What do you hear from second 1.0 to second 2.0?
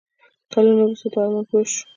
دا ارمان پوره شو.